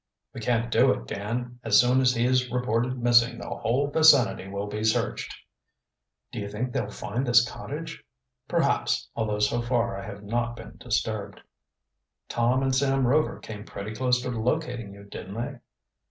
"We 0.33 0.41
can't 0.41 0.71
do 0.71 0.91
it, 0.93 1.05
Dan. 1.05 1.59
As 1.63 1.79
soon 1.79 2.01
as 2.01 2.15
he 2.15 2.25
is 2.25 2.49
reported 2.49 2.97
missing 2.97 3.37
this 3.37 3.45
whole 3.45 3.85
vicinity 3.87 4.47
will 4.47 4.65
be 4.65 4.83
searched." 4.83 5.31
"Do 6.31 6.39
you 6.39 6.49
think 6.49 6.73
they'll 6.73 6.89
find 6.89 7.23
this 7.23 7.47
cottage?" 7.47 8.03
"Perhaps, 8.47 9.09
although 9.15 9.37
so 9.37 9.61
far 9.61 9.95
I 9.95 10.03
have 10.07 10.23
not 10.23 10.55
been 10.55 10.77
disturbed." 10.79 11.41
"Tom 12.29 12.63
and 12.63 12.73
Sam 12.75 13.05
Rover 13.05 13.37
came 13.37 13.63
pretty 13.63 13.93
close 13.93 14.19
to 14.23 14.31
locating 14.31 14.91
you, 14.91 15.03
didn't 15.03 15.35
they?" 15.35 15.59